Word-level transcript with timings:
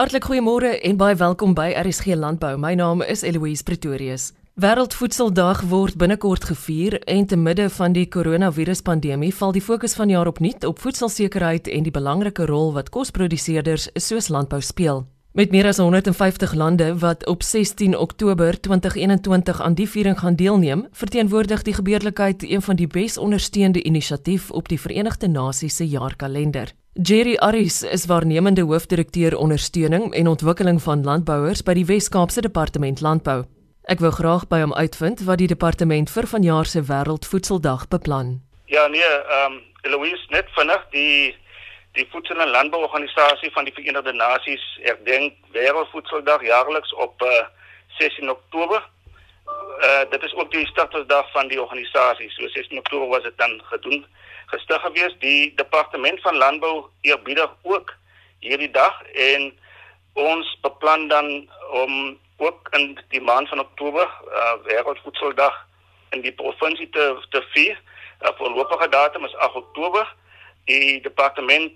Hartlik 0.00 0.24
goeiemôre 0.24 0.78
en 0.80 0.96
baie 0.96 1.12
welkom 1.20 1.50
by 1.52 1.74
RSG 1.76 2.14
Landbou. 2.16 2.54
My 2.56 2.70
naam 2.72 3.02
is 3.04 3.20
Eloise 3.20 3.60
Pretorius. 3.68 4.30
Wêreldvoedseldag 4.56 5.60
word 5.68 5.98
binnekort 6.00 6.46
gevier 6.48 6.96
en 7.04 7.26
te 7.28 7.36
midde 7.36 7.66
van 7.74 7.92
die 7.92 8.06
koronaviruspandemie 8.08 9.28
val 9.36 9.52
die 9.52 9.60
fokus 9.60 9.98
van 10.00 10.08
jaar 10.08 10.30
opnuut 10.32 10.64
op 10.64 10.80
voedselsekerheid 10.80 11.68
en 11.68 11.84
die 11.84 11.92
belangrike 11.92 12.48
rol 12.48 12.72
wat 12.78 12.88
kosproduseerders 12.96 13.90
soos 14.00 14.32
landbou 14.32 14.62
speel. 14.64 15.04
Met 15.36 15.52
meer 15.52 15.68
as 15.68 15.84
150 15.84 16.56
lande 16.56 16.94
wat 17.04 17.28
op 17.28 17.44
16 17.44 17.92
Oktober 17.98 18.56
2021 18.60 19.60
aan 19.60 19.76
die 19.76 19.88
viering 19.88 20.16
gaan 20.18 20.40
deelneem, 20.40 20.88
verteenwoordig 20.92 21.68
die 21.68 21.76
gebeurlikheid 21.76 22.48
een 22.48 22.62
van 22.62 22.80
die 22.80 22.88
bes 22.88 23.18
ondersteunde 23.18 23.82
inisiatief 23.84 24.50
op 24.50 24.72
die 24.72 24.80
Verenigde 24.80 25.28
Nasies 25.28 25.76
se 25.76 25.88
jaarkalender. 25.88 26.72
Jerry 26.94 27.36
Aris 27.36 27.82
is 27.82 28.06
waarnemende 28.06 28.62
hoofdirekteur 28.62 29.36
ondersteuning 29.36 30.14
en 30.14 30.26
ontwikkeling 30.26 30.82
van 30.82 31.04
landbouers 31.04 31.62
by 31.62 31.76
die 31.78 31.84
Wes-Kaapse 31.86 32.42
Departement 32.42 33.00
Landbou. 33.00 33.44
Ek 33.86 34.02
wou 34.02 34.10
graag 34.10 34.48
by 34.50 34.58
hom 34.58 34.74
uitvind 34.74 35.22
wat 35.28 35.38
die 35.38 35.46
departement 35.46 36.10
vir 36.10 36.26
vanjaar 36.26 36.66
se 36.66 36.82
Wêreldvoedseldag 36.82 37.86
beplan. 37.94 38.40
Ja 38.66 38.88
nee, 38.90 39.06
ehm 39.06 39.52
um, 39.52 39.60
Eloise 39.86 40.26
net 40.34 40.50
vinnig 40.58 40.82
die 40.90 41.36
Die 41.92 42.06
Voedsel- 42.10 42.40
en 42.40 42.50
Landbouorganisasie 42.50 43.50
van 43.50 43.64
die 43.64 43.74
Verenigde 43.74 44.12
Nasies 44.12 44.62
herdenk 44.82 45.34
Wêreldvoedseldag 45.54 46.42
jaarliks 46.42 46.94
op 46.94 47.22
uh, 47.22 47.28
eh, 47.28 47.46
16 47.98 48.30
Oktober. 48.30 48.82
Uh, 49.46 50.10
dit 50.10 50.22
is 50.22 50.34
ook 50.34 50.50
die 50.50 50.66
startdag 50.66 51.30
van 51.32 51.48
die 51.48 51.62
organisasie. 51.62 52.30
So 52.30 52.48
16 52.48 52.78
Oktober 52.78 53.08
was 53.08 53.22
dit 53.22 53.38
dan 53.38 53.60
gedoen 53.64 54.06
gestig 54.50 54.80
gewees. 54.80 55.16
Die 55.18 55.54
departement 55.54 56.20
van 56.20 56.36
landbou 56.36 56.74
eerbiedig 57.00 57.50
ook 57.62 57.94
hierdie 58.40 58.70
dag 58.70 59.02
en 59.12 59.50
ons 60.12 60.58
beplan 60.62 61.08
dan 61.08 61.50
om 61.70 62.18
ook 62.36 62.68
in 62.70 62.98
die 63.08 63.20
maand 63.20 63.48
van 63.48 63.60
Oktober 63.60 64.08
uh, 64.26 64.54
Wêreldvoedseldag 64.64 65.66
in 66.10 66.24
die 66.24 66.32
provinsie 66.32 66.88
te 66.90 67.04
te 67.30 67.42
vier. 67.52 67.76
Uh, 68.20 68.32
voorlopige 68.36 68.88
datum 68.88 69.24
is 69.24 69.36
8 69.36 69.54
Oktober 69.54 70.14
die 70.64 71.00
departement 71.00 71.72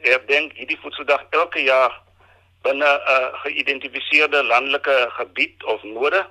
herdenk 0.00 0.52
hierdie 0.52 0.78
voedseldag 0.82 1.24
elke 1.30 1.62
jaar 1.62 1.94
binne 2.62 2.84
'n 2.84 3.12
uh, 3.14 3.40
geïdentifiseerde 3.44 4.44
landelike 4.44 4.96
gebied 5.18 5.64
of 5.64 5.82
node. 5.82 6.26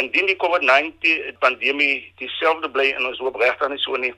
Indien 0.00 0.26
die 0.26 0.36
COVID-19 0.36 1.38
pandemie 1.38 2.12
dieselfde 2.16 2.70
bly 2.70 2.86
in 2.96 3.06
ons 3.06 3.18
hoop 3.18 3.36
regtig 3.36 3.68
nie 3.68 3.78
so 3.78 3.96
nie, 3.96 4.14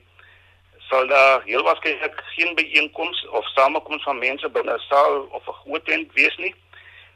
sal 0.89 1.07
daar 1.07 1.41
heel 1.45 1.63
waarskynlik 1.63 2.21
geen 2.35 2.55
byeenkomste 2.55 3.31
of 3.31 3.47
samekoms 3.47 4.03
van 4.03 4.17
mense 4.17 4.49
binne 4.49 4.73
'n 4.73 4.85
saal 4.89 5.27
of 5.31 5.47
'n 5.47 5.59
groot 5.63 5.85
tent 5.85 6.13
wees 6.13 6.37
nie. 6.37 6.55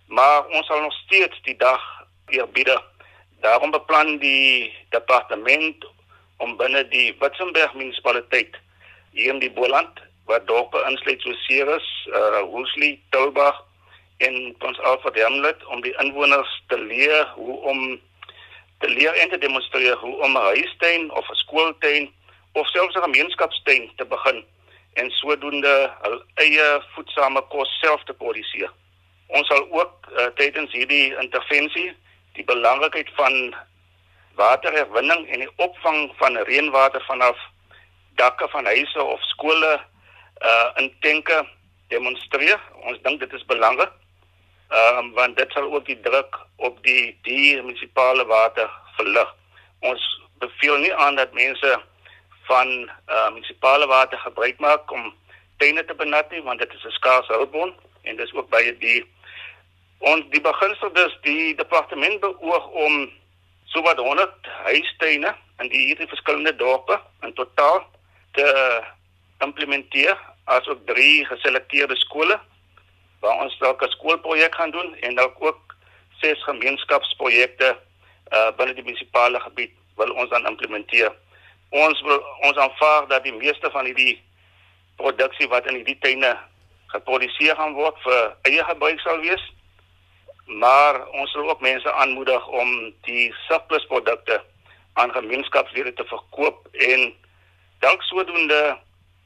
Maar 0.07 0.47
ons 0.47 0.65
sal 0.67 0.81
nog 0.81 0.93
steeds 0.93 1.41
die 1.41 1.57
dag 1.57 1.81
eerbiedig. 2.27 2.83
Daarom 3.39 3.71
beplan 3.71 4.17
die 4.17 4.73
departement 4.89 5.85
om 6.37 6.57
binne 6.57 6.87
die 6.87 7.15
Witzenberg 7.19 7.73
munisipaliteit 7.73 8.55
hier 9.11 9.33
in 9.33 9.39
die 9.39 9.51
Boland 9.51 9.99
wat 10.25 10.47
dorpe 10.47 10.83
insluit 10.89 11.21
so 11.21 11.33
Ceres, 11.33 12.07
uh 12.07 12.41
Woolsley, 12.41 12.99
Tulbag 13.09 13.65
en 14.17 14.55
ons 14.59 14.79
Alfred 14.79 15.21
Hamlet 15.21 15.65
om 15.65 15.81
die 15.81 15.95
inwoners 16.03 16.63
te 16.67 16.77
leer 16.77 17.27
hoe 17.35 17.57
om 17.71 17.99
te 18.79 18.89
leer 18.89 19.13
en 19.13 19.29
te 19.29 19.37
demonstreer 19.37 19.97
hoe 19.97 20.15
om 20.23 20.37
'n 20.37 20.49
huistuin 20.53 21.11
of 21.11 21.29
'n 21.29 21.35
skooltuin 21.35 22.13
of 22.51 22.67
selfs 22.67 22.95
'n 22.95 23.01
gemeenskapstuin 23.01 23.91
te 23.95 24.05
begin 24.05 24.45
en 24.93 25.11
sodoende 25.11 25.91
hul 26.01 26.23
eie 26.35 26.67
voedsame 26.95 27.41
kos 27.41 27.79
self 27.79 28.03
te 28.03 28.13
produseer. 28.13 28.71
Ons 29.27 29.47
sal 29.47 29.67
ook 29.71 30.09
uh, 30.11 30.25
tydens 30.35 30.71
hierdie 30.71 31.15
intervensie 31.21 31.93
die 32.33 32.45
belangrikheid 32.45 33.09
van 33.15 33.55
waterherwinning 34.39 35.27
en 35.29 35.39
die 35.39 35.53
opvang 35.55 36.11
van 36.17 36.37
reënwater 36.49 37.03
vanaf 37.05 37.37
dakke 38.15 38.47
van 38.49 38.65
huise 38.65 39.03
of 39.03 39.23
skole 39.33 39.79
uh 40.39 40.69
in 40.79 40.93
denke 40.99 41.47
demonstreer. 41.87 42.59
Ons 42.87 43.01
dink 43.03 43.19
dit 43.19 43.33
is 43.33 43.45
belangrik. 43.45 43.91
Ehm 44.69 44.97
um, 44.97 45.11
want 45.13 45.37
dit 45.37 45.51
sal 45.51 45.67
ook 45.73 45.85
die 45.85 45.99
druk 46.01 46.39
op 46.55 46.83
die 46.83 47.17
die 47.27 47.61
munisipale 47.61 48.25
water 48.25 48.69
verlig. 48.95 49.35
Ons 49.79 50.03
beveel 50.39 50.77
nie 50.77 50.95
aan 50.95 51.15
dat 51.15 51.33
mense 51.33 51.79
van 52.51 52.69
uh 53.15 53.29
munisipale 53.33 53.87
water 53.87 54.19
gebruik 54.25 54.59
maak 54.59 54.91
om 54.91 55.13
tuine 55.57 55.85
te 55.85 55.95
benut 56.01 56.31
nie 56.31 56.43
want 56.47 56.59
dit 56.59 56.73
is 56.73 56.85
'n 56.85 56.97
skaars 56.97 57.27
hulpbron 57.27 57.73
en 58.03 58.15
dis 58.15 58.33
ook 58.33 58.49
baie 58.49 58.73
die 58.77 58.99
ons 60.11 60.25
die 60.35 60.41
beginsel 60.41 60.93
dus 60.93 61.17
die 61.21 61.55
departement 61.55 62.19
beoog 62.19 62.67
om 62.85 63.11
sowat 63.73 63.97
100 63.97 64.51
huistuine 64.65 65.35
in 65.59 65.67
die 65.73 65.85
hierdie 65.87 66.11
verskillende 66.13 66.55
dorpe 66.55 66.99
in 67.21 67.33
totaal 67.33 67.83
te 68.31 68.47
implementeer 69.39 70.17
as 70.45 70.67
ook 70.67 70.85
drie 70.85 71.25
geselekteerde 71.25 71.95
skole 71.95 72.39
waar 73.19 73.43
ons 73.43 73.57
dalk 73.59 73.83
'n 73.83 73.95
skoolprojek 73.97 74.55
gaan 74.55 74.71
doen 74.71 74.95
en 74.95 75.15
dalk 75.15 75.35
ook 75.39 75.75
ses 76.21 76.43
gemeenskapsprojekte 76.43 77.77
uh 78.37 78.51
binne 78.57 78.73
die 78.73 78.83
munisipale 78.83 79.39
gebied 79.39 79.71
wil 79.95 80.11
ons 80.11 80.29
dan 80.29 80.45
implementeer. 80.47 81.11
Ons 81.69 82.01
ons 82.41 82.57
aanvaar 82.57 83.07
dat 83.07 83.23
die 83.23 83.33
meeste 83.33 83.69
van 83.71 83.85
hierdie 83.85 84.17
produksie 84.97 85.47
wat 85.47 85.67
in 85.69 85.75
hierdie 85.79 85.97
tuine 86.01 86.33
geproduseer 86.93 87.55
gaan 87.55 87.75
word 87.77 87.97
vir 88.03 88.35
eie 88.49 88.63
gebruik 88.71 88.99
sal 88.99 89.21
wees. 89.21 89.43
Maar 90.45 91.05
ons 91.21 91.33
wil 91.37 91.49
ook 91.49 91.61
mense 91.61 91.93
aanmoedig 91.93 92.47
om 92.47 92.93
die 93.05 93.29
surplusprodukte 93.45 94.41
aan 94.93 95.13
gemeenskapslede 95.13 95.93
te 95.93 96.05
verkoop 96.09 96.67
en 96.73 97.13
dalk 97.85 98.01
sodoende 98.03 98.77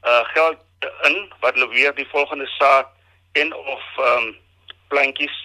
uh 0.04 0.22
geld 0.34 0.60
in 1.08 1.32
wat 1.40 1.56
hulle 1.56 1.68
weer 1.72 1.94
die 1.94 2.08
volgende 2.12 2.46
saad 2.58 2.90
en 3.32 3.54
of 3.54 3.84
ehm 3.96 4.26
um, 4.28 4.36
plantjies 4.88 5.36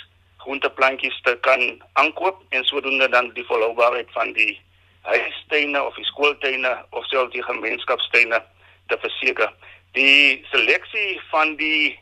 groenteplantjies 0.44 1.22
te 1.22 1.38
kan 1.48 1.62
aankoop 1.94 2.44
en 2.50 2.64
sodoende 2.64 3.10
dan 3.10 3.32
die 3.34 3.46
volhoubaarheid 3.46 4.12
van 4.12 4.34
die 4.34 4.62
huistuine 5.02 5.84
of 5.84 5.96
die 5.96 6.06
skooltuine 6.06 6.72
of 6.90 7.06
selfs 7.06 7.34
die 7.34 7.44
gemeenskapstuine 7.44 8.42
te 8.88 8.98
verseker. 9.02 9.52
Die 9.98 10.46
seleksie 10.52 11.20
van 11.32 11.56
die 11.56 12.00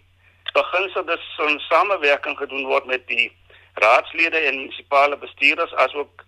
beginsel 0.53 1.06
dat 1.06 1.19
son 1.35 1.59
samewerking 1.59 2.38
gedoen 2.38 2.66
word 2.66 2.85
met 2.85 3.08
die 3.08 3.31
raadslede 3.74 4.38
en 4.38 4.56
munisipale 4.56 5.18
bestuurders 5.18 5.74
asook 5.74 6.24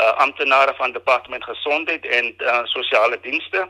uh, 0.00 0.12
amptenare 0.24 0.74
van 0.78 0.92
departement 0.92 1.44
gesondheid 1.44 2.06
en 2.06 2.34
uh, 2.38 2.62
sosiale 2.64 3.20
dienste 3.20 3.66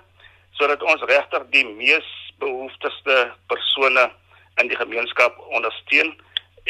sodat 0.59 0.83
ons 0.83 1.03
regtig 1.11 1.49
die 1.51 1.65
mees 1.67 2.07
behoefteste 2.39 3.17
persone 3.51 4.07
in 4.63 4.71
die 4.71 4.79
gemeenskap 4.79 5.39
ondersteun 5.49 6.15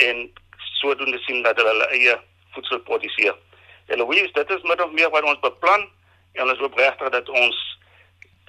en 0.07 0.25
sodoende 0.81 1.19
sien 1.27 1.43
dat 1.43 1.61
hulle 1.61 1.75
hulle 1.75 1.91
eie 1.99 2.17
voedsel 2.55 2.81
produseer. 2.89 3.37
En 3.87 3.99
Louise, 3.99 4.33
dit 4.33 4.51
is 4.51 4.63
of 4.63 4.93
meer 4.93 5.11
wat 5.11 5.23
ons 5.23 5.41
beplan 5.41 5.89
en 6.33 6.51
ons 6.51 6.59
hoop 6.59 6.75
regtig 6.79 7.09
dat 7.11 7.29
ons 7.29 7.57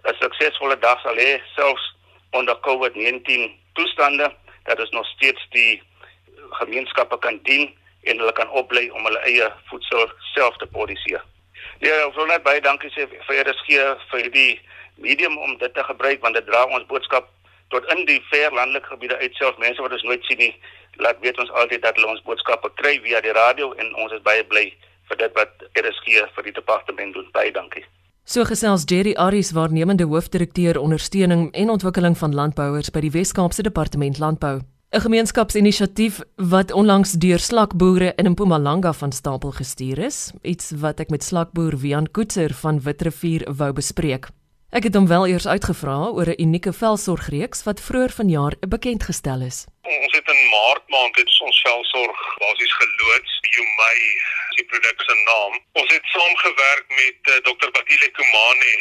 'n 0.04 0.16
suksesvolle 0.20 0.78
dag 0.80 1.02
sal 1.02 1.16
hê 1.16 1.42
selfs 1.56 1.96
onder 2.32 2.58
COVID-19 2.68 3.52
toestande 3.74 4.36
dat 4.64 4.80
ons 4.80 4.90
nog 4.90 5.06
steeds 5.06 5.48
die 5.50 5.82
gemeenskappe 6.50 7.20
kan 7.20 7.40
dien 7.44 7.76
en 8.04 8.18
hulle 8.18 8.32
kan 8.32 8.50
oplei 8.50 8.90
om 8.92 9.04
hulle 9.04 9.20
eie 9.20 9.52
voedsel 9.66 10.12
self 10.34 10.58
te 10.58 10.68
produseer. 10.68 11.24
Ja, 11.80 11.94
ek 12.08 12.16
wil 12.16 12.26
net 12.26 12.44
baie 12.44 12.62
dankie 12.62 12.90
sê 12.96 13.08
vir 13.28 13.42
RSG 13.44 13.82
vir 14.12 14.32
die 14.32 14.62
medium 14.96 15.38
om 15.38 15.58
dit 15.58 15.74
te 15.74 15.84
gebruik 15.84 16.22
want 16.22 16.36
dit 16.36 16.46
dra 16.46 16.66
ons 16.66 16.88
boodskap 16.90 17.30
tot 17.70 17.86
in 17.94 18.06
die 18.06 18.22
ver 18.32 18.54
landelike 18.54 18.88
gebiede 18.88 19.18
uit 19.18 19.36
self 19.36 19.58
mense 19.58 19.82
wat 19.82 19.92
ons 19.92 20.04
nooit 20.04 20.24
sien 20.26 20.38
nie 20.38 20.54
laat 21.04 21.20
weet 21.22 21.40
ons 21.40 21.52
altyd 21.62 21.82
dat 21.82 21.96
hulle 21.96 22.14
ons 22.16 22.24
boodskappe 22.26 22.72
kry 22.82 22.96
via 23.04 23.22
die 23.22 23.36
radio 23.38 23.74
en 23.74 23.94
ons 23.96 24.14
is 24.16 24.24
baie 24.26 24.44
bly 24.44 24.72
vir 25.10 25.18
dit 25.18 25.34
wat 25.34 25.68
RSG 25.84 26.24
vir 26.36 26.44
die 26.44 26.56
departement 26.62 27.14
doen 27.14 27.30
baie 27.34 27.52
dankie 27.52 27.86
So 28.28 28.44
gesels 28.44 28.84
Jerry 28.84 29.14
Aris 29.16 29.54
waarnemende 29.56 30.04
hoofdirekteur 30.04 30.80
ondersteuning 30.80 31.52
en 31.54 31.70
ontwikkeling 31.70 32.18
van 32.18 32.36
landbouers 32.36 32.92
by 32.92 33.00
die 33.00 33.12
Wes-Kaapse 33.12 33.64
Departement 33.64 34.20
Landbou 34.20 34.60
'n 34.96 35.02
gemeenskapsinisiatief 35.04 36.20
wat 36.36 36.72
onlangs 36.72 37.12
deur 37.12 37.40
slakboere 37.40 38.14
in 38.16 38.30
Mpumalanga 38.32 38.94
van 38.94 39.12
stapel 39.12 39.52
gestuur 39.52 40.00
is, 40.00 40.32
iets 40.42 40.72
wat 40.80 41.00
ek 41.00 41.10
met 41.10 41.24
slakboer 41.24 41.76
Wian 41.78 42.08
Koetser 42.12 42.54
van 42.54 42.80
Witrifuur 42.80 43.44
wou 43.60 43.74
bespreek. 43.74 44.30
Ek 44.72 44.84
het 44.88 44.96
hom 44.96 45.08
wel 45.08 45.28
eers 45.28 45.48
uitgevra 45.48 45.98
oor 46.16 46.30
'n 46.32 46.42
unieke 46.46 46.74
velsorgreeks 46.74 47.64
wat 47.68 47.84
vroeër 47.88 48.12
vanjaar 48.20 48.54
bekend 48.60 49.04
gestel 49.04 49.42
is. 49.42 49.68
Ons 49.84 50.14
het 50.18 50.28
in 50.34 50.42
Maart 50.54 50.86
maand 50.94 51.16
het 51.20 51.30
ons 51.48 51.62
velsorg 51.68 52.20
basies 52.40 52.74
geloods. 52.80 53.32
Jumai 53.56 54.00
is 54.47 54.47
die 54.60 54.66
produk 54.72 55.02
se 55.06 55.16
naam. 55.30 55.54
Ons 55.82 55.94
het 55.94 56.06
saamgewerk 56.14 56.86
met 57.02 57.20
uh, 57.34 57.36
Dr. 57.48 57.70
Batile 57.76 58.10
Kumane, 58.18 58.72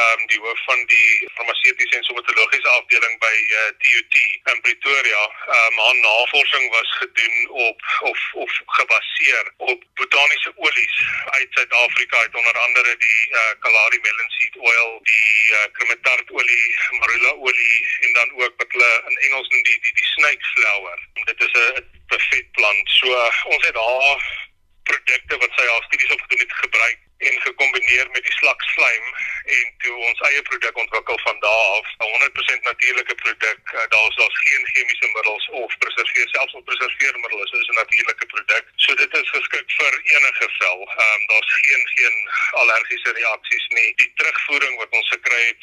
um, 0.00 0.26
die 0.32 0.40
hoof 0.44 0.60
van 0.68 0.80
die 0.92 1.30
farmaseutiese 1.36 1.96
en 1.98 2.06
somatologiese 2.08 2.70
afdeling 2.78 3.18
by 3.24 3.34
uh, 3.38 3.62
eh, 3.62 3.70
TUT 3.82 4.14
in 4.52 4.60
Pretoria. 4.66 5.22
Um, 5.56 5.80
haar 5.84 5.98
navorsing 6.02 6.70
was 6.76 6.90
gedoen 7.00 7.50
op 7.68 7.80
of 8.10 8.20
of 8.44 8.60
gebaseer 8.78 9.52
op 9.56 9.82
botaniese 9.94 10.52
olies 10.56 10.96
uit 11.24 11.48
Suid-Afrika, 11.50 12.18
uit 12.18 12.34
onder 12.34 12.58
andere 12.66 12.96
die 13.06 13.20
uh, 13.30 13.50
Kalahari 13.60 13.98
melon 14.06 14.30
seed 14.38 14.56
oil, 14.56 14.98
die 15.10 15.26
uh, 15.58 15.66
kremetart 15.72 16.30
olie, 16.30 16.66
marula 17.00 17.34
olie 17.48 17.76
en 18.00 18.12
dan 18.12 18.32
ook 18.42 18.54
wat 18.56 18.72
hulle 18.72 18.92
in 19.08 19.16
Engels 19.28 19.48
noem 19.48 19.62
die 19.62 19.78
die, 19.80 19.94
die 20.00 20.10
snake 20.14 20.52
flower. 20.54 20.98
Dit 21.24 21.40
is 21.48 21.54
'n 21.60 21.92
vetplant. 22.30 22.88
So 22.90 23.06
uh, 23.10 23.44
ons 23.44 23.66
het 23.66 23.76
haar 23.76 24.43
produkte 24.90 25.40
wat 25.42 25.56
sy 25.56 25.66
haar 25.70 25.84
studies 25.88 26.14
op 26.16 26.20
gedoen 26.20 26.44
het 26.46 26.60
gebruik 26.64 27.03
en 27.18 27.40
gekombineer 27.40 28.06
met 28.10 28.22
die 28.22 28.36
slakslaim 28.40 29.06
en 29.44 29.74
toe 29.78 29.96
ons 30.08 30.20
eie 30.28 30.42
produk 30.42 30.76
ontwikkel 30.76 31.18
van 31.26 31.38
daar 31.40 31.66
af 31.78 31.88
'n 31.98 32.12
100% 32.12 32.62
natuurlike 32.70 33.14
produk 33.14 33.60
uh, 33.74 33.86
daar's 33.94 34.16
daar's 34.16 34.38
geen 34.38 34.66
chemiese 34.72 35.08
middels 35.16 35.48
of 35.48 35.78
preserveer 35.78 36.28
selfs 36.28 36.54
op 36.54 36.64
preserveermiddels 36.64 37.50
is 37.50 37.68
'n 37.68 37.80
natuurlike 37.82 38.26
produk 38.26 38.64
so 38.76 38.94
dit 38.94 39.14
is 39.14 39.30
geskik 39.30 39.68
vir 39.78 40.00
enige 40.14 40.48
vel. 40.58 40.80
Um, 41.04 41.26
daar's 41.26 41.52
geen 41.60 41.82
geen 41.94 42.16
allergiese 42.52 43.12
reaksies 43.12 43.66
nie. 43.68 43.94
Die 43.96 44.12
terugvoering 44.14 44.76
wat 44.78 44.90
ons 44.90 45.08
gekry 45.08 45.42
het 45.46 45.62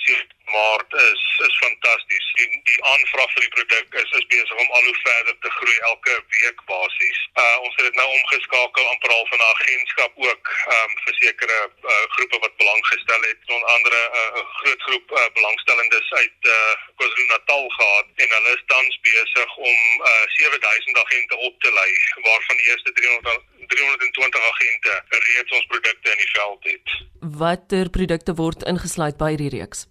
maar 0.52 0.82
is 1.12 1.24
is 1.48 1.58
fantasties 1.64 2.28
die 2.38 2.62
die 2.70 2.80
aanvraag 2.94 3.32
vir 3.34 3.44
die 3.46 3.54
produk 3.58 3.88
is 4.04 4.12
is 4.20 4.26
besig 4.34 4.58
om 4.64 4.72
al 4.78 4.88
hoe 4.88 4.98
verder 5.04 5.36
te 5.44 5.52
groei 5.58 5.78
elke 5.92 6.16
week 6.36 6.60
basies 6.72 7.20
uh, 7.44 7.58
ons 7.66 7.76
het 7.76 7.86
dit 7.90 8.00
nou 8.00 8.08
omgeskakel 8.18 8.90
amper 8.94 9.14
al 9.18 9.28
van 9.32 9.40
'n 9.44 9.52
agentskap 9.54 10.12
ook 10.28 10.52
um, 10.76 10.92
vir 11.04 11.16
sekere 11.42 11.70
uh, 11.84 12.06
groepe 12.16 12.38
wat 12.40 12.58
belang 12.58 12.86
gestel 12.88 13.22
het 13.22 13.38
onder 13.54 13.70
andere 13.76 14.00
'n 14.10 14.38
uh, 14.38 14.46
groot 14.60 14.82
groep 14.82 15.12
uh, 15.12 15.26
belangstellendes 15.34 16.12
uit 16.12 16.38
uh, 16.42 16.54
KwaZulu-Natal 16.98 17.70
gehad 17.70 18.08
en 18.16 18.30
hulle 18.36 18.52
is 18.58 18.64
tans 18.66 19.00
besig 19.02 19.56
om 19.56 19.78
uh, 20.02 20.24
7000 20.28 20.98
agente 20.98 21.36
op 21.38 21.62
te 21.62 21.72
lei 21.74 21.92
waarvan 22.28 22.58
die 22.58 22.68
eerste 22.70 22.92
300 22.92 23.40
320 23.68 24.42
agente 24.52 25.04
reeds 25.10 25.52
ons 25.52 25.66
produkte 25.66 26.12
in 26.12 26.18
die 26.18 26.32
veld 26.32 26.64
het. 26.64 26.88
Watter 27.20 27.90
produkte 27.90 28.34
word 28.34 28.64
ingesluit 28.64 29.18
by 29.18 29.30
hierdie 29.30 29.56
reeks? 29.58 29.88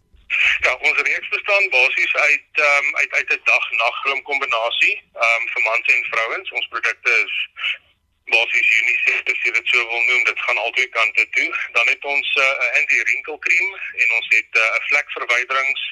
Ja, 0.66 0.72
ons 0.74 0.98
reeks 1.00 1.28
bestaan 1.28 1.68
basies 1.68 2.14
uit 2.14 2.50
um, 2.70 2.96
uit 2.96 3.12
uit 3.18 3.30
'n 3.34 3.40
dag-nag 3.44 4.22
kombinasie 4.22 4.96
um, 5.14 5.42
vir 5.52 5.62
mans 5.62 5.86
en 5.94 6.04
vrouens. 6.10 6.50
Ons 6.50 6.68
produkte 6.68 7.10
is 7.24 7.34
basies 8.34 8.68
unisex 8.80 9.32
as 9.32 9.42
jy 9.44 9.52
dit 9.56 9.72
so 9.72 9.86
wil 9.92 10.04
noem 10.08 10.24
dit 10.28 10.40
gaan 10.46 10.60
albei 10.64 10.86
kante 10.96 11.24
toe. 11.36 11.48
Dan 11.76 11.86
het 11.92 12.04
ons 12.04 12.28
eh, 12.36 12.44
'n 12.44 12.62
uh, 12.64 12.78
anti-wrinkle 12.80 13.38
cream 13.46 13.70
en 14.02 14.08
ons 14.18 14.28
het 14.36 14.50
eh, 14.52 14.62
'n 14.62 14.80
uh, 14.80 14.86
vlekverwyderings 14.88 15.82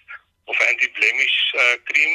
of 0.44 0.60
anti-blemish 0.66 1.38
uh, 1.54 1.76
cream. 1.88 2.14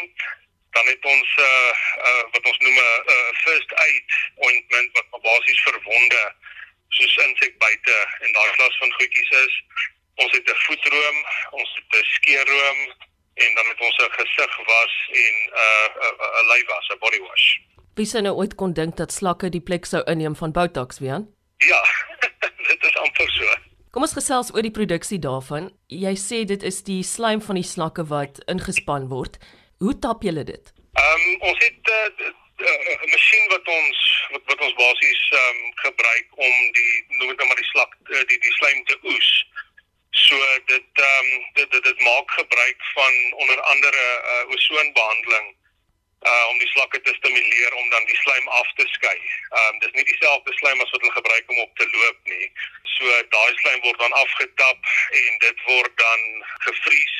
Dan 0.76 0.86
het 0.88 1.06
ons 1.06 1.30
uh, 1.40 1.74
uh, 2.10 2.24
wat 2.34 2.46
ons 2.52 2.60
noem 2.66 2.78
'n 2.80 3.02
uh, 3.16 3.30
first 3.46 3.74
aid 3.88 4.10
ointment 4.36 4.90
wat 4.98 5.22
basies 5.30 5.62
vir 5.66 5.78
wonde 5.84 6.22
soos 6.90 7.16
insekbyte 7.28 7.98
en 8.20 8.32
daai 8.32 8.52
klas 8.58 8.78
van 8.78 8.94
goedjies 8.94 9.32
is. 9.46 9.54
Ons 10.16 10.32
het 10.32 10.50
'n 10.50 10.64
voetroom 10.68 11.18
ons 11.52 11.70
het 11.76 12.00
'n 12.00 12.06
skeerroom 12.16 12.80
en 13.34 13.56
dan 13.56 13.68
het 13.68 13.80
ons 13.80 13.98
'n 13.98 14.12
gesig 14.20 14.56
was 14.66 14.94
en 15.12 15.36
'n 15.36 15.94
uh, 16.08 16.42
'n 16.42 16.48
lyfwas 16.52 16.90
'n 16.90 17.00
body 17.06 17.20
wash 17.28 17.73
Wie 17.94 18.08
sou 18.10 18.24
nou 18.26 18.34
ooit 18.42 18.56
kon 18.58 18.72
dink 18.74 18.96
dat 18.98 19.14
slakke 19.14 19.52
die 19.54 19.62
plek 19.62 19.86
sou 19.86 20.00
inneem 20.10 20.34
van 20.36 20.52
Botox, 20.52 20.98
Wian? 20.98 21.28
Ja, 21.62 21.82
dit 22.70 22.88
is 22.90 22.96
amper 22.98 23.30
so. 23.36 23.58
Kom 23.94 24.06
ons 24.08 24.16
gesels 24.18 24.50
oor 24.56 24.66
die 24.66 24.74
produksie 24.74 25.20
daarvan. 25.22 25.68
Jy 25.94 26.14
sê 26.18 26.40
dit 26.50 26.66
is 26.66 26.82
die 26.88 27.04
slaim 27.06 27.44
van 27.46 27.62
die 27.62 27.68
slakke 27.74 28.08
wat 28.10 28.42
ingespan 28.50 29.06
word. 29.14 29.38
Hoe 29.78 29.94
tap 30.02 30.26
julle 30.26 30.42
dit? 30.50 30.74
Ehm 30.98 31.28
um, 31.28 31.46
ons 31.52 31.62
het 31.62 31.94
eh, 31.94 32.26
eh, 32.26 32.34
'n 32.34 32.66
uh, 32.66 32.98
uh, 32.98 33.08
masjien 33.14 33.46
wat 33.54 33.72
ons 33.78 34.02
wat, 34.34 34.44
wat 34.50 34.66
ons 34.66 34.78
basies 34.82 35.24
ehm 35.38 35.62
um, 35.62 35.72
gebruik 35.86 36.28
om 36.50 36.56
die 36.82 36.94
noem 37.20 37.30
dit 37.30 37.38
nou 37.38 37.48
maar 37.48 37.62
die 37.62 37.72
slak 37.74 37.98
uh, 38.10 38.26
die 38.30 38.40
die 38.42 38.58
slaim 38.58 38.86
te 38.90 38.98
oes. 39.04 39.32
So 40.26 40.36
dit 40.66 41.04
ehm 41.10 41.34
um, 41.34 41.50
dit, 41.62 41.70
dit 41.78 41.84
dit 41.92 42.08
maak 42.10 42.40
gebruik 42.42 42.94
van 42.98 43.14
onder 43.46 43.62
andere 43.62 44.08
uh, 44.34 44.56
ozonbehandeling 44.56 45.54
uh 46.32 46.46
om 46.52 46.58
die 46.60 46.72
slakke 46.74 47.02
te 47.02 47.14
stimuleer 47.20 47.74
om 47.82 47.90
dan 47.90 48.06
die 48.12 48.20
slaim 48.24 48.48
af 48.60 48.70
te 48.78 48.86
skei. 48.96 49.20
Um 49.62 49.80
dis 49.84 49.96
nie 49.98 50.06
dieselfde 50.12 50.54
slaim 50.60 50.82
as 50.82 50.94
wat 50.96 51.02
hulle 51.02 51.18
gebruik 51.20 51.52
om 51.52 51.60
op 51.66 51.74
te 51.78 51.88
loop 51.96 52.20
nie. 52.34 52.48
So 52.96 53.06
daai 53.36 53.54
slaim 53.62 53.82
word 53.88 54.00
dan 54.00 54.20
afgetap 54.24 54.94
en 55.24 55.40
dit 55.46 55.66
word 55.68 55.94
dan 56.06 56.22
gevries 56.68 57.16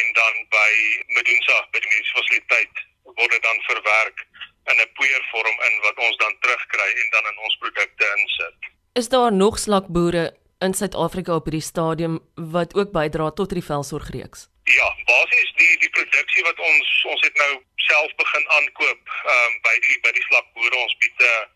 en 0.00 0.12
dan 0.20 0.34
by 0.54 0.72
Medusa 1.16 1.58
by 1.72 1.82
die 1.86 2.02
fasiliteit 2.14 2.84
word 3.16 3.30
dit 3.34 3.42
dan 3.42 3.62
verwerk 3.70 4.26
in 4.70 4.76
'n 4.84 4.90
poeiervorm 4.98 5.56
in 5.68 5.80
wat 5.86 5.96
ons 6.06 6.16
dan 6.16 6.34
terugkry 6.40 6.90
en 7.02 7.08
dan 7.10 7.24
in 7.32 7.38
ons 7.46 7.56
produkte 7.62 8.06
insit. 8.18 8.58
Is 8.92 9.08
daar 9.08 9.32
nog 9.32 9.58
slakboere 9.58 10.36
in 10.58 10.74
Suid-Afrika 10.74 11.34
op 11.34 11.44
hierdie 11.44 11.68
stadium 11.72 12.18
wat 12.34 12.74
ook 12.74 12.92
bydra 12.92 13.30
tot 13.30 13.50
die 13.50 13.64
velsorgreeks? 13.64 14.48
Ja, 14.64 14.88
basies 15.10 15.52
die 15.60 15.78
die 15.84 15.90
produksie 15.90 16.44
wat 16.44 16.58
ons 16.58 16.88
ons 17.12 17.22
het 17.26 17.36
nou 17.36 17.52
self 17.76 18.14
begin 18.22 18.47
aankoop 18.58 19.14
ehm 19.18 19.44
um, 19.44 19.60
by 19.66 19.76
die 19.86 20.00
by 20.06 20.12
die 20.18 20.26
slakboere 20.28 20.82
ons 20.84 20.96
bied 21.04 21.22
'n 21.28 21.46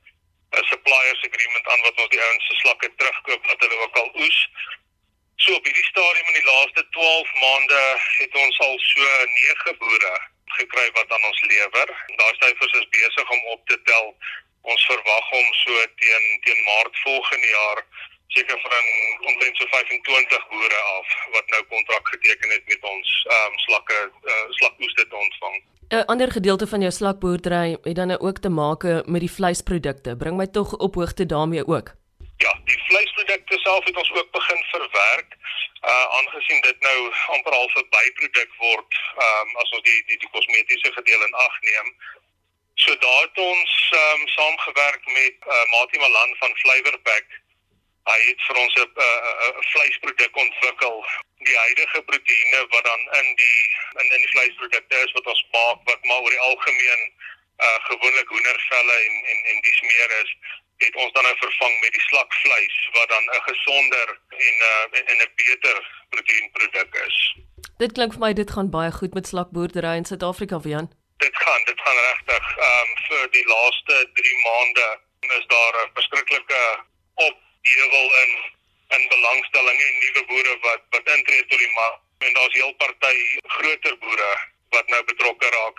'n 0.58 0.64
suppliers 0.72 1.24
agreement 1.28 1.66
aan 1.68 1.84
wat 1.86 2.00
ons 2.02 2.12
die 2.14 2.22
ouens 2.26 2.46
se 2.46 2.54
slakke 2.62 2.88
terugkoop 2.96 3.46
wat 3.50 3.60
hulle 3.64 3.78
ook 3.84 3.96
al 4.02 4.10
oes. 4.24 4.38
So 5.44 5.54
op 5.54 5.64
hierdie 5.64 5.90
stadium 5.92 6.28
in 6.30 6.38
die 6.40 6.50
laaste 6.52 6.82
12 6.96 7.32
maande 7.44 7.80
het 8.18 8.34
ons 8.44 8.58
al 8.66 8.78
so 8.78 9.08
9 9.38 9.76
boere 9.78 10.14
gekry 10.58 10.86
wat 10.98 11.12
aan 11.12 11.24
ons 11.30 11.42
lewer. 11.52 11.88
Daai 12.20 12.34
syfers 12.38 12.78
is 12.80 12.92
besig 12.98 13.30
om 13.36 13.44
op 13.54 13.66
te 13.66 13.78
tel. 13.90 14.14
Ons 14.62 14.84
verwag 14.90 15.30
om 15.40 15.48
so 15.64 15.86
teen 16.02 16.26
teen 16.44 16.64
Maart 16.68 17.00
volgende 17.04 17.48
jaar 17.48 17.84
seker 18.36 18.60
van 18.60 18.84
omtrent 19.28 19.56
so 19.56 19.66
25 19.70 20.48
boere 20.48 20.80
af 20.98 21.08
wat 21.32 21.46
nou 21.54 21.62
kontrak 21.74 22.08
geteken 22.08 22.50
het 22.50 22.64
met 22.66 22.82
ons 22.94 23.08
ehm 23.28 23.52
um, 23.52 23.58
slakke 23.66 23.98
uh, 24.22 24.46
slakoeste 24.60 25.08
te 25.08 25.16
ontvang. 25.16 25.56
'n 25.88 26.04
Ander 26.06 26.30
gedeelte 26.32 26.66
van 26.66 26.80
jou 26.80 26.92
slakboerdery 26.92 27.76
het 27.82 27.96
dan 27.96 28.18
ook 28.20 28.38
te 28.38 28.48
maak 28.48 28.82
met 29.06 29.20
die 29.20 29.30
vleisprodukte. 29.30 30.16
Bring 30.16 30.36
my 30.36 30.46
tog 30.46 30.76
op 30.76 30.94
hoogte 30.94 31.26
daarmee 31.26 31.66
ook. 31.66 31.88
Ja, 32.36 32.52
die 32.64 32.80
vleisprodukte 32.88 33.58
self 33.58 33.84
het 33.84 33.96
ons 33.96 34.12
ook 34.12 34.30
begin 34.30 34.62
verwerk. 34.74 35.30
Uh 35.90 36.06
aangesien 36.18 36.60
dit 36.60 36.78
nou 36.80 36.98
amper 37.34 37.52
al 37.52 37.68
'n 37.68 37.88
byproduk 37.96 38.52
word, 38.58 38.92
ehm 39.24 39.48
um, 39.48 39.56
as 39.62 39.70
ons 39.70 39.82
die 39.82 40.02
die 40.06 40.18
die 40.18 40.32
kosmetiese 40.34 40.92
gedeelte 40.92 41.26
in 41.26 41.34
ag 41.46 41.54
neem. 41.60 41.88
So 42.74 42.98
daar 42.98 43.22
het 43.28 43.38
ons 43.38 43.72
ehm 43.92 44.20
um, 44.20 44.28
saamgewerk 44.28 45.02
met 45.18 45.36
uh, 45.46 45.64
Mati 45.72 45.98
Malan 45.98 46.32
van 46.38 46.52
Flavorpack 46.62 47.26
hy 48.10 48.20
het 48.28 48.40
vir 48.46 48.56
ons 48.64 48.74
'n 48.74 48.88
'n 48.88 49.66
vleisproduk 49.72 50.36
ontwikkel 50.44 50.96
die 51.48 51.58
huidige 51.64 52.02
proteïene 52.10 52.60
wat 52.74 52.84
dan 52.84 53.02
in 53.20 53.28
die 53.42 53.60
in 54.00 54.08
in 54.16 54.22
die 54.24 54.32
vleisprodukte 54.34 54.96
is 55.04 55.12
wat 55.18 55.26
ons 55.26 55.44
maak 55.52 55.78
wat 55.90 56.04
maar 56.04 56.22
oor 56.24 56.34
die 56.36 56.46
algemeen 56.50 57.02
uh 57.66 57.78
gewoonlik 57.90 58.28
hoendervelle 58.34 58.96
en 59.06 59.14
en 59.30 59.38
en 59.50 59.60
dis 59.68 59.80
meer 59.90 60.10
is 60.22 60.30
het 60.84 60.96
ons 60.96 61.12
dan 61.12 61.22
nou 61.22 61.36
vervang 61.36 61.74
met 61.80 61.92
die 61.92 62.06
slakvleis 62.08 62.76
wat 62.96 63.08
dan 63.14 63.24
'n 63.24 63.42
gesonder 63.50 64.08
en 64.46 64.54
'n 64.58 64.94
uh, 64.94 65.10
en 65.12 65.18
'n 65.26 65.32
beter 65.42 65.76
proteïenproduk 66.08 66.94
is. 67.06 67.18
Dit 67.78 67.92
klink 67.92 68.12
vir 68.12 68.24
my 68.26 68.32
dit 68.32 68.50
gaan 68.50 68.70
baie 68.70 68.92
goed 68.92 69.14
met 69.14 69.26
slakboerdery 69.26 69.96
in 69.96 70.04
Suid-Afrika, 70.04 70.60
Wian. 70.60 70.90
Dit 71.16 71.36
gaan, 71.44 71.62
dit 71.64 71.80
gaan 71.84 71.98
regtig. 72.10 72.44
Ehm 72.58 72.88
um, 72.88 72.90
vir 73.08 73.30
die 73.30 73.46
laaste 73.54 74.10
3 74.12 74.36
maande 74.46 74.88
is 75.38 75.46
daar 75.46 75.74
'n 75.84 75.90
verskriklike 75.94 76.62
op 77.14 77.36
deel 77.62 78.08
in 78.22 78.32
in 78.96 79.08
belangstelling 79.08 79.78
en 79.80 79.98
nuwe 79.98 80.24
boere 80.30 80.56
wat 80.60 80.82
wat 80.90 81.12
intree 81.16 81.46
tot 81.46 81.58
die 81.58 81.74
mark 81.74 82.00
en 82.26 82.34
daar's 82.38 82.58
heel 82.60 82.74
party 82.82 83.16
groter 83.58 83.98
boere 83.98 84.32
wat 84.74 84.88
nou 84.88 85.04
betrokke 85.04 85.48
raak 85.54 85.78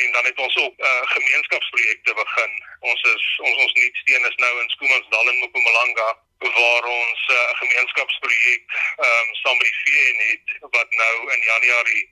en 0.00 0.12
dan 0.12 0.24
het 0.24 0.38
ons 0.38 0.56
ook 0.56 0.74
uh, 0.78 1.02
gemeenskapsprojekte 1.14 2.14
begin. 2.14 2.52
Ons 2.80 3.02
is 3.14 3.24
ons 3.48 3.56
ons 3.64 3.72
nuutsteen 3.72 4.28
is 4.30 4.38
nou 4.44 4.52
in 4.62 4.70
Skoemansdal 4.74 5.28
en 5.32 5.40
Mpumalanga 5.44 6.08
waar 6.42 6.84
ons 6.84 7.20
eh, 7.28 7.34
'n 7.34 7.50
uh, 7.50 7.58
gemeenskapsprojek 7.62 8.64
ehm 8.72 9.28
um, 9.28 9.34
saam 9.42 9.56
met 9.56 9.68
die 9.68 9.80
VN 9.82 10.18
het 10.30 10.46
wat 10.76 10.90
nou 11.02 11.14
in 11.34 11.42
Januarie 11.50 12.04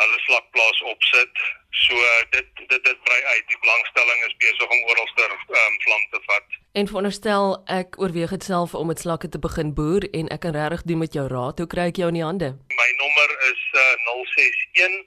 hulle 0.00 0.18
slakplaas 0.26 0.80
opsit. 0.92 1.42
So 1.84 1.94
dit 2.30 2.48
dit 2.70 2.84
dit 2.84 2.98
brei 3.06 3.20
uit. 3.32 3.44
Die 3.48 3.60
belangstelling 3.64 4.20
is 4.26 4.36
besig 4.44 4.68
om 4.76 4.82
oralster 4.90 5.30
ehm 5.30 5.66
um, 5.66 5.78
vlam 5.84 6.04
te 6.10 6.20
vat. 6.26 6.58
En 6.72 6.86
veronderstel 6.86 7.46
ek 7.80 7.98
oorweeg 8.00 8.30
dit 8.36 8.44
self 8.44 8.74
om 8.74 8.86
met 8.86 9.00
slakke 9.00 9.28
te 9.28 9.38
begin 9.38 9.74
boer 9.74 10.08
en 10.18 10.28
ek 10.36 10.40
kan 10.44 10.56
regtig 10.56 10.82
doen 10.82 11.02
met 11.04 11.12
jou 11.18 11.26
raad. 11.28 11.58
Hoe 11.58 11.70
kry 11.74 11.88
ek 11.92 12.00
jou 12.02 12.08
in 12.12 12.20
die 12.20 12.28
hande? 12.28 12.50
My 12.82 12.90
nommer 13.02 13.30
is 13.50 13.62
uh, 13.84 13.84
061 14.08 14.98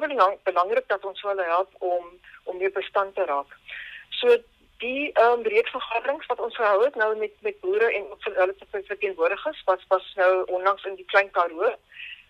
belangrik 0.50 0.88
dat 0.88 1.04
ons 1.04 1.22
hulle 1.22 1.46
help 1.50 1.74
om 1.78 2.08
om 2.44 2.56
meer 2.58 2.72
bestand 2.80 3.14
te 3.14 3.26
raak. 3.30 3.54
So 4.20 4.36
die 4.78 5.10
um, 5.20 5.42
reeksvergaderings 5.42 6.26
wat 6.26 6.40
ons 6.40 6.56
gehou 6.56 6.84
het 6.84 6.94
nou 6.94 7.16
met 7.18 7.34
met 7.40 7.60
boere 7.60 7.92
en 7.92 8.10
ook 8.10 8.24
hulle 8.24 8.54
te 8.58 8.82
verteenwoordigers 8.92 9.62
was 9.64 9.84
was 9.88 10.12
nou 10.16 10.44
onlangs 10.46 10.84
in 10.84 10.94
die 10.94 11.04
Klein 11.04 11.30
Karoo 11.30 11.74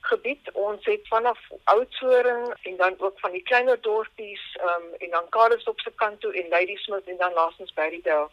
gebied. 0.01 0.53
Ons 0.53 0.85
het 0.85 1.09
vanaf 1.09 1.39
Oudtshoorn 1.65 2.55
en 2.63 2.77
dan 2.77 2.95
ook 2.99 3.21
van 3.21 3.33
die 3.33 3.43
kleiner 3.43 3.81
dorpies 3.81 4.45
um, 4.63 4.95
en 4.99 5.11
dan 5.11 5.29
Karoo 5.29 5.59
se 5.59 5.93
kant 5.95 6.21
toe 6.21 6.33
en 6.33 6.49
Ladysmith 6.49 7.07
en 7.07 7.17
dan 7.17 7.33
laastens 7.33 7.73
Berrydale 7.73 8.29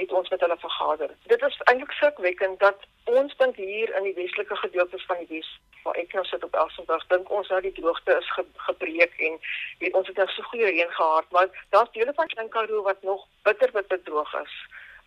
het 0.00 0.12
ons 0.12 0.28
met 0.28 0.40
hulle 0.40 0.56
vergader. 0.58 1.10
Dit 1.32 1.42
is 1.48 1.58
eintlik 1.70 1.92
skrikwekkend 1.92 2.58
dat 2.60 2.86
ons 3.04 3.36
dink 3.36 3.56
hier 3.56 3.94
in 3.96 4.06
die 4.08 4.14
westelike 4.14 4.56
gedeeltes 4.56 5.04
van 5.06 5.22
die 5.22 5.30
Wes 5.34 5.50
waar 5.84 5.96
ek 6.02 6.12
nou 6.12 6.24
sit 6.28 6.44
op 6.44 6.56
Elsenburg 6.62 7.06
dink 7.12 7.30
ons 7.30 7.48
nou 7.48 7.60
die 7.64 7.72
droogte 7.72 8.16
is 8.18 8.32
ge, 8.34 8.44
gebreek 8.66 9.14
en 9.28 9.38
weet 9.80 9.96
ons 10.00 10.10
het 10.10 10.16
nou 10.20 10.28
so 10.28 10.42
goeie 10.50 10.68
reën 10.68 10.92
gehad, 10.96 11.30
maar 11.36 11.48
daar's 11.74 11.92
dele 11.96 12.14
van 12.14 12.28
Klein 12.34 12.52
Karoo 12.52 12.82
wat 12.88 13.02
nog 13.02 13.26
bitter 13.48 13.72
bitter 13.72 14.02
droog 14.08 14.34
is. 14.42 14.56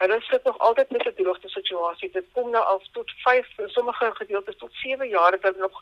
Hulle 0.02 0.18
sit 0.22 0.44
nog 0.44 0.58
altyd 0.58 0.90
met 0.90 1.06
'n 1.08 1.14
droogte 1.22 1.50
situasie. 1.50 2.10
Dit 2.12 2.26
kom 2.34 2.50
nou 2.50 2.64
al 2.64 2.82
tot 2.92 3.12
5 3.18 3.58
in 3.58 3.70
sommige 3.70 4.12
gedeeltes 4.16 4.58
tot 4.58 4.74
7 4.74 5.08
jaar 5.10 5.32
het 5.32 5.44
hulle 5.44 5.60
nog 5.60 5.82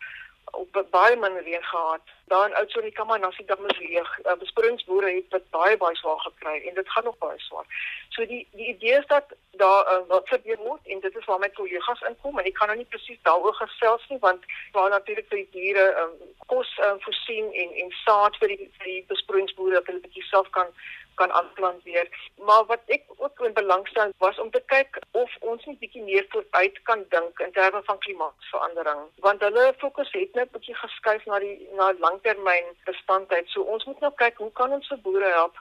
op 0.52 0.86
baie 0.90 1.16
min 1.16 1.38
reën 1.38 1.64
gehad. 1.64 2.02
Daar 2.26 2.48
in 2.48 2.56
Oudtshoorn 2.56 2.92
kan 2.94 3.08
maar 3.08 3.20
nasie 3.20 3.46
dam 3.46 3.66
is 3.68 3.80
leeg. 3.80 4.20
Uh, 4.20 4.34
Bespringingsboere 4.40 5.14
het 5.14 5.32
dit 5.32 5.50
baie 5.50 5.78
baie 5.78 5.96
swaar 5.96 6.20
gekry 6.20 6.68
en 6.68 6.74
dit 6.74 6.90
gaan 6.90 7.04
nog 7.04 7.18
baie 7.18 7.40
swaar. 7.40 7.66
So 8.10 8.26
die 8.26 8.48
die 8.52 8.68
idee 8.68 8.98
is 8.98 9.08
dat 9.08 9.26
daar 9.52 9.94
uh, 9.94 10.08
wat 10.08 10.28
gebeur 10.30 10.60
moet 10.64 10.80
en 10.84 11.00
dit 11.00 11.18
is 11.18 11.26
waar 11.26 11.40
my 11.40 11.50
kollegas 11.50 12.02
inkom 12.02 12.40
en 12.40 12.46
ek 12.46 12.54
kan 12.54 12.68
nou 12.68 12.78
nie 12.78 12.92
presies 12.94 13.22
daaroor 13.22 13.54
gesels 13.54 14.08
nie 14.10 14.20
want 14.20 14.44
waar 14.72 14.90
natuurlik 14.90 15.28
vir 15.28 15.44
die 15.44 15.52
diere 15.52 15.86
um, 16.04 16.16
kos 16.46 16.78
um, 16.88 17.02
voorsien 17.02 17.54
en 17.54 17.76
en 17.84 17.92
saad 18.06 18.38
vir 18.42 18.56
die 18.56 18.72
vir 18.78 18.88
die 18.94 19.04
bespringingsboere 19.14 19.80
dat 19.80 19.92
hulle 19.92 20.06
bietjie 20.08 20.28
self 20.30 20.50
kan 20.50 20.68
kan 21.16 21.32
aanplant 21.32 21.84
weer. 21.84 22.08
Maar 22.36 22.66
wat 22.66 22.82
ek 22.86 23.04
ook 23.18 23.40
in 23.40 23.54
belangstel 23.54 24.14
was 24.18 24.40
om 24.40 24.52
te 24.52 24.62
kyk 24.66 25.00
of 25.12 25.36
ons 25.40 25.66
net 25.66 25.80
bietjie 25.80 26.04
meer 26.04 26.26
vooruit 26.30 26.82
kan 26.90 27.06
dink 27.10 27.40
in 27.40 27.52
terme 27.52 27.82
van 27.84 28.00
klimaatsverandering, 28.06 29.04
want 29.28 29.42
hulle 29.42 29.74
fokus 29.78 30.12
het 30.12 30.34
net 30.40 30.52
bietjie 30.52 30.76
geskuif 30.76 31.26
na 31.26 31.40
die 31.44 31.70
na 31.80 31.92
langtermyn 32.00 32.74
bestandheid. 32.86 33.50
So 33.50 33.62
ons 33.62 33.86
moet 33.86 34.00
nou 34.00 34.14
kyk 34.24 34.38
hoe 34.44 34.52
kan 34.62 34.72
ons 34.80 34.88
vir 34.94 35.04
boere 35.06 35.36
help 35.36 35.60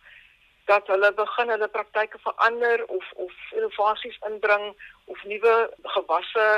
dat 0.70 0.86
hulle 0.86 1.12
begin 1.14 1.50
hulle 1.50 1.68
praktyke 1.68 2.18
verander 2.22 2.84
of 2.86 3.12
of 3.26 3.34
innovasies 3.58 4.18
inbring 4.28 4.74
of 5.04 5.24
nuwe 5.24 5.56
gewasse 5.96 6.48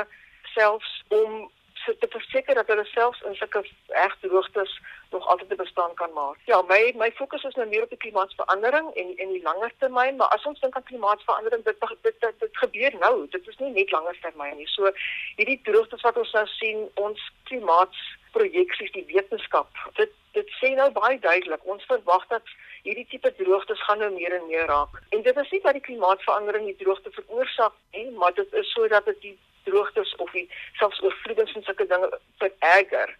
selfs 0.55 1.03
om 1.07 1.51
so 1.85 1.95
te 1.99 2.07
verseker 2.09 2.55
dat 2.55 2.67
hulle 2.67 2.85
selfs 2.85 3.21
in 3.27 3.35
sulke 3.35 3.63
reg 3.87 4.15
droogtes 4.21 4.79
nog 5.11 5.27
altyd 5.27 5.49
te 5.49 5.55
bestaan 5.55 5.93
kan 5.93 6.13
maak. 6.13 6.37
Ja, 6.45 6.61
my 6.61 6.93
my 6.95 7.11
fokus 7.11 7.43
is 7.43 7.55
nou 7.59 7.67
meer 7.67 7.83
op 7.83 7.89
die 7.89 8.01
klimaatsverandering 8.05 8.89
en 8.93 9.13
en 9.17 9.29
die 9.35 9.43
langer 9.43 9.71
termyn, 9.77 10.15
maar 10.15 10.33
as 10.37 10.45
ons 10.49 10.59
dink 10.59 10.75
aan 10.75 10.89
klimaatsverandering, 10.89 11.63
dit 11.63 11.79
dit, 11.79 12.19
dit, 12.25 12.39
dit 12.39 12.57
gebeur 12.63 12.97
nou. 13.05 13.13
Dit 13.35 13.47
is 13.47 13.61
nie 13.61 13.71
net 13.77 13.91
langer 13.91 14.17
termyn 14.25 14.57
nie. 14.57 14.67
So 14.67 14.91
hierdie 15.37 15.59
droogtes 15.69 16.01
wat 16.07 16.17
ons 16.17 16.33
nou 16.39 16.45
sien, 16.55 16.83
ons 17.05 17.29
klimaatsprojeksies, 17.51 18.91
die 18.97 19.07
wetenskap, 19.13 19.85
dit 20.01 20.19
dit 20.33 20.53
sê 20.59 20.73
nou 20.75 20.89
baie 20.91 21.19
duidelik, 21.21 21.65
ons 21.69 21.89
verwag 21.89 22.23
dat 22.29 22.53
hierdie 22.83 23.05
tipe 23.11 23.29
droogtes 23.37 23.81
gaan 23.85 24.01
nou 24.01 24.09
meer 24.15 24.33
en 24.39 24.47
meer 24.49 24.65
raak. 24.65 24.97
En 25.15 25.21
dit 25.21 25.41
is 25.45 25.51
nie 25.55 25.61
dat 25.65 25.77
die 25.77 25.87
klimaatsverandering 25.89 26.65
die 26.65 26.79
droogte 26.81 27.11
veroorsaak 27.19 27.75
nie, 27.93 28.09
maar 28.17 28.33
dit 28.33 28.53
is 28.61 28.71
sodat 28.73 29.05
dit 29.11 29.21
die 29.27 29.35
droogtes 29.63 30.15
of 30.15 30.31
die 30.31 30.47
selfs 30.83 31.01
oorvloedings 31.07 31.55
en 31.55 31.67
sulke 31.67 31.87
dinge 31.87 32.11
vererger. 32.43 33.15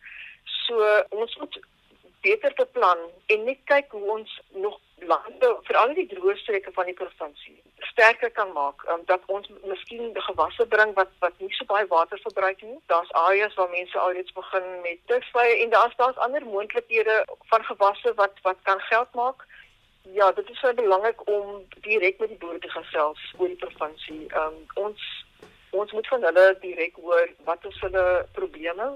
So 0.68 0.94
ons 1.10 1.36
moet 1.42 1.60
beter 2.24 2.54
beplan 2.60 3.08
en 3.36 3.44
net 3.50 3.64
kyk 3.72 3.96
hoe 3.96 4.08
ons 4.18 4.40
nog 4.56 4.80
lande 5.08 5.50
veral 5.68 5.96
die 5.98 6.08
droë 6.12 6.38
streke 6.40 6.72
van 6.76 6.92
die 6.92 7.00
provinsie 7.00 7.58
sterker 7.94 8.32
kan 8.32 8.52
maak 8.52 8.84
um, 8.92 9.02
dat 9.06 9.22
ons 9.26 9.50
miskien 9.64 10.12
gewasse 10.28 10.66
bring 10.76 10.94
wat 11.00 11.12
wat 11.20 11.40
nie 11.40 11.52
so 11.58 11.66
baie 11.72 11.88
water 11.88 12.20
verbruik 12.26 12.62
nie. 12.62 12.78
Daar's 12.92 13.12
areas 13.24 13.58
waar 13.60 13.70
mense 13.70 14.00
alreeds 14.00 14.34
begin 14.40 14.70
met 14.86 15.02
tusvye 15.12 15.58
en 15.64 15.74
daar's 15.76 15.96
daar's 16.02 16.22
ander 16.26 16.46
moontlikhede 16.46 17.18
van 17.52 17.64
gewasse 17.72 18.14
wat 18.22 18.40
wat 18.48 18.64
kan 18.70 18.80
geld 18.80 19.14
maak. 19.14 19.46
Ja, 20.20 20.32
dit 20.32 20.50
is 20.50 20.62
baie 20.62 20.80
belangrik 20.80 21.28
om 21.28 21.68
direk 21.82 22.20
met 22.20 22.34
die 22.34 22.38
boere 22.38 22.60
te 22.60 22.70
gesels 22.70 23.22
oor 23.38 23.48
die 23.48 23.62
provinsie. 23.66 24.24
Um, 24.44 24.58
ons 24.88 25.06
ons 25.82 25.92
moet 25.92 26.08
van 26.08 26.24
hulle 26.30 26.46
direk 26.62 26.96
hoor 27.06 27.30
wat 27.50 27.66
is 27.70 27.80
hulle 27.86 28.06
probleme 28.38 28.88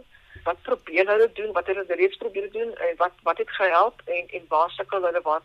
wat 0.44 0.62
probeer 0.62 1.10
hulle 1.12 1.30
doen 1.40 1.54
wat 1.58 1.70
hulle 1.72 1.86
reeds 2.02 2.18
probeer 2.24 2.52
doen 2.52 2.76
en 2.88 3.00
wat 3.02 3.24
wat 3.30 3.38
het 3.44 3.56
gehelp 3.60 4.02
en 4.06 4.30
en 4.40 4.46
waar 4.54 4.70
sukkel 4.76 5.08
hulle 5.10 5.22
wat 5.30 5.44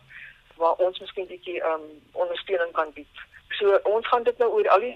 waar 0.61 0.83
ons 0.87 0.99
miskien 0.99 1.27
bietjie 1.27 1.63
um 1.65 1.85
ondersteuning 2.11 2.71
kan 2.77 2.91
bied. 2.93 3.23
So 3.57 3.79
ons 3.95 4.07
gaan 4.07 4.23
dit 4.23 4.37
nou 4.37 4.49
oor 4.57 4.69
al 4.75 4.85
die 4.85 4.95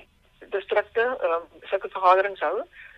distrikte 0.54 1.08
um 1.30 1.48
sulke 1.72 1.90
vergaderings 1.96 2.44
hou 2.46 2.58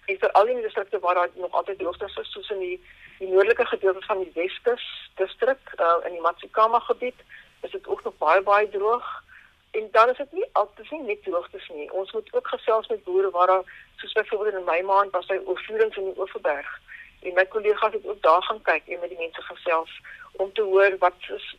en 0.10 0.19
vir 0.24 0.31
al 0.41 0.51
die 0.51 0.62
distrikte 0.62 1.00
waar 1.05 1.15
daar 1.22 1.29
nog 1.36 1.55
altyd 1.62 1.79
droogtes 1.79 2.17
is 2.24 2.31
soos 2.36 2.50
in 2.58 2.60
die 2.65 2.77
die 3.19 3.27
noordelike 3.27 3.65
gedeelte 3.65 4.05
van 4.08 4.24
die 4.24 4.31
Weskus 4.36 4.84
distrik 5.15 5.74
uh, 5.79 5.98
in 6.08 6.13
die 6.15 6.24
Matsikama 6.24 6.79
gebied 6.79 7.25
is 7.67 7.72
dit 7.72 7.88
ook 7.88 8.03
nog 8.03 8.17
baie 8.17 8.41
baie 8.41 8.69
droog 8.69 9.08
en 9.79 9.88
dan 9.91 10.09
is 10.09 10.17
dit 10.17 10.31
nie 10.31 10.45
altyd 10.51 10.91
nie 10.91 11.01
net 11.01 11.24
droogtes 11.24 11.67
nie. 11.74 11.91
Ons 11.91 12.12
moet 12.12 12.33
ook 12.33 12.48
gesels 12.48 12.88
met 12.88 13.03
boere 13.03 13.29
waar 13.36 13.48
daar 13.48 13.74
soos 13.95 14.12
byvoorbeeld 14.12 14.59
in 14.62 14.69
my 14.71 14.81
maand 14.91 15.12
was 15.12 15.27
hy 15.27 15.39
oorvloedings 15.45 15.98
in 15.98 16.09
die 16.12 16.19
Oeverberg. 16.19 16.71
En 17.21 17.33
my 17.33 17.45
kollegas 17.45 17.93
het 17.93 18.07
ook 18.07 18.21
daar 18.21 18.43
gaan 18.43 18.62
kyk 18.62 18.88
en 18.88 19.00
met 19.00 19.09
die 19.09 19.21
mense 19.24 19.41
gesels 19.41 20.01
om 20.31 20.53
te 20.53 20.62
hoor 20.62 20.98
wat 21.00 21.29
is 21.36 21.55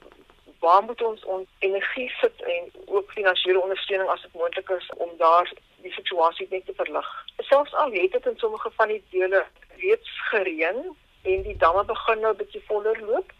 waar 0.60 0.82
moet 0.84 1.02
ons 1.02 1.24
ons 1.24 1.48
energie 1.58 2.08
sit 2.20 2.42
en 2.54 2.72
ook 2.86 3.12
finansiële 3.12 3.60
ondersteuning 3.60 4.10
as 4.12 4.22
dit 4.22 4.32
moontlik 4.32 4.68
is 4.76 4.88
om 4.96 5.10
daar 5.16 5.52
die 5.84 5.92
situasie 5.92 6.46
net 6.50 6.66
te 6.66 6.76
verlig. 6.76 7.08
Selfs 7.38 7.74
al 7.74 7.92
het 7.92 8.12
dit 8.12 8.26
in 8.26 8.38
sommige 8.38 8.70
van 8.76 8.88
die 8.88 9.02
dele 9.10 9.44
reeds 9.76 10.10
gereën 10.32 10.82
en 11.22 11.42
die 11.48 11.56
damme 11.56 11.84
begin 11.84 12.20
nou 12.20 12.34
bietjie 12.36 12.62
voller 12.66 13.00
loop, 13.06 13.32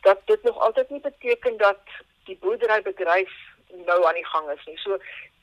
dat 0.00 0.20
dit 0.24 0.42
nog 0.42 0.58
altyd 0.58 0.90
nie 0.90 1.00
beteken 1.00 1.56
dat 1.56 1.80
die 2.24 2.38
boerderybedryf 2.40 3.32
nou 3.68 4.04
aan 4.06 4.14
die 4.14 4.26
gang 4.26 4.50
is 4.50 4.64
nie. 4.66 4.78
So 4.78 4.98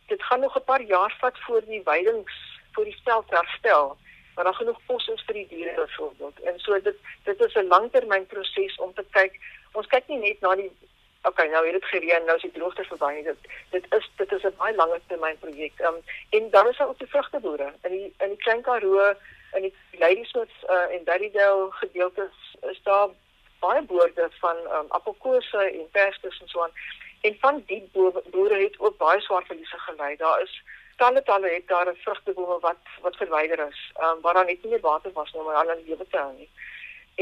dit 0.07 0.23
gaan 0.23 0.39
nog 0.39 0.55
'n 0.57 0.63
paar 0.63 0.81
jaar 0.81 1.15
vat 1.19 1.37
voor 1.39 1.61
die 1.65 1.83
weidings 1.83 2.33
vir 2.75 2.85
die 2.85 3.01
veld 3.03 3.29
herstel 3.29 3.97
maar 4.35 4.43
daar 4.43 4.53
genoeg 4.53 4.79
kos 4.85 5.07
is 5.07 5.23
vir 5.25 5.33
die 5.33 5.47
diere 5.47 5.73
byvoorbeeld. 5.75 6.39
En 6.39 6.59
so 6.59 6.81
dit 6.81 6.95
dit 7.23 7.39
is 7.39 7.53
'n 7.53 7.67
langtermynproses 7.67 8.75
om 8.75 8.93
te 8.93 9.05
kyk. 9.09 9.39
Ons 9.71 9.87
kyk 9.87 10.07
nie 10.07 10.17
net 10.17 10.41
na 10.41 10.55
die 10.55 10.71
okay, 11.23 11.47
nou 11.47 11.65
het 11.65 11.73
dit 11.73 11.85
gereën, 11.85 12.25
nou 12.25 12.35
is 12.35 12.41
die 12.41 12.51
droogte 12.51 12.83
verby 12.83 13.11
nie. 13.13 13.23
Dit 13.23 13.37
dit 13.69 13.85
is 13.97 14.09
dit 14.15 14.31
is 14.31 14.43
'n 14.43 14.55
baie 14.57 14.75
langer 14.75 15.01
termyn 15.07 15.39
projek. 15.39 15.79
Um, 15.79 16.01
en 16.29 16.49
dan 16.49 16.67
is 16.67 16.77
daar 16.77 16.87
ook 16.87 16.99
die 16.99 17.07
vrugteboere 17.07 17.73
in 17.81 17.91
die 17.91 18.13
in 18.17 18.29
die 18.29 18.37
Klein 18.37 18.61
Karoo 18.61 19.13
en 19.51 19.61
die 19.61 19.73
Ladysmith 19.91 20.55
uh, 20.69 20.95
en 20.95 21.03
Daddydale 21.03 21.71
gedeeltes 21.71 22.55
is 22.61 22.79
daar 22.83 23.09
baie 23.59 23.81
boorde 23.81 24.29
van 24.39 24.57
um, 24.57 24.85
appelkose 24.87 25.57
en 25.57 25.89
perskes 25.91 26.41
en 26.41 26.47
so 26.47 26.63
aan. 26.63 26.71
En 27.27 27.35
van 27.39 27.63
die 27.65 27.89
boere 28.31 28.57
het 28.63 28.79
ook 28.79 28.97
baie 28.97 29.21
swaar 29.21 29.45
verliese 29.45 29.77
gely. 29.77 30.15
Daar 30.15 30.41
is 30.41 30.61
talle 30.97 31.23
talle 31.23 31.49
hektare 31.49 31.93
vrugtebome 32.03 32.57
wat 32.59 32.81
wat 33.01 33.15
verwyder 33.15 33.67
is, 33.67 33.79
um, 34.03 34.21
waar 34.21 34.33
daar 34.33 34.45
net 34.45 34.63
nie 34.63 34.71
meer 34.71 34.83
water 34.83 35.11
was 35.11 35.31
nie 35.33 35.41
om 35.41 35.51
hulle 35.51 35.77
lewe 35.85 36.07
te 36.09 36.17
hou 36.17 36.33
nie. 36.33 36.49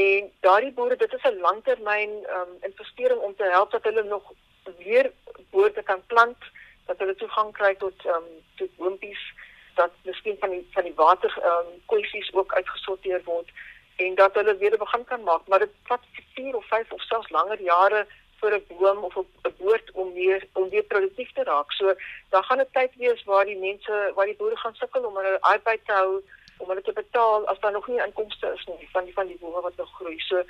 En 0.06 0.30
daardie 0.46 0.72
boere, 0.72 0.96
dit 0.96 1.12
is 1.12 1.24
'n 1.30 1.40
langtermyn 1.46 2.12
um, 2.38 2.52
investering 2.60 3.20
om 3.20 3.36
te 3.36 3.48
help 3.54 3.70
dat 3.70 3.84
hulle 3.84 4.02
nog 4.02 4.32
weer 4.78 5.12
boorde 5.50 5.82
kan 5.82 6.02
plant, 6.06 6.50
dat 6.86 6.98
hulle 6.98 7.14
toegang 7.14 7.52
kry 7.52 7.74
tot 7.74 8.06
um, 8.06 8.28
tot 8.56 8.76
boompies, 8.76 9.22
dat 9.74 9.92
miskien 10.02 10.36
van 10.40 10.50
die 10.50 10.66
van 10.72 10.84
die 10.84 10.94
water 10.94 11.32
um, 11.44 11.68
kwessies 11.86 12.32
ook 12.32 12.54
uitgesorteer 12.54 13.22
word 13.24 13.48
en 13.96 14.14
dat 14.14 14.34
hulle 14.34 14.56
weer 14.56 14.78
begin 14.78 15.04
kan 15.04 15.22
maak, 15.22 15.46
maar 15.46 15.58
dit 15.58 15.74
vat 15.82 16.00
4 16.34 16.56
of 16.56 16.66
5 16.66 16.92
of 16.92 17.02
selfs 17.02 17.30
langer 17.30 17.60
jare 17.60 18.06
vir 18.42 18.52
'n 18.58 18.64
boom 18.78 18.98
of 19.08 19.16
'n 19.16 19.26
boord 19.58 19.90
om 19.92 20.12
weer 20.12 20.46
om 20.52 20.68
weer 20.68 20.82
produktief 20.82 21.32
te 21.32 21.42
raak. 21.42 21.72
So 21.72 21.94
daar 22.30 22.44
gaan 22.44 22.60
'n 22.60 22.70
tyd 22.72 22.92
wees 22.96 23.24
waar 23.24 23.44
die 23.44 23.58
mense, 23.58 24.12
waar 24.14 24.26
die 24.26 24.40
boere 24.40 24.56
gaan 24.56 24.74
sukkel 24.74 25.04
om 25.04 25.16
hulle 25.16 25.40
arbeid 25.40 25.80
te 25.86 25.92
hou 25.92 26.22
om 26.58 26.68
hulle 26.68 26.82
te 26.82 26.92
betaal 26.92 27.46
as 27.46 27.60
daar 27.60 27.72
nog 27.72 27.88
nie 27.88 28.02
inkomste 28.06 28.52
is 28.56 28.64
nie 28.66 28.88
van 28.92 29.04
die 29.04 29.14
van 29.14 29.26
die 29.26 29.38
bome 29.40 29.60
wat 29.60 29.76
nog 29.76 29.94
groei. 29.94 30.18
So 30.18 30.42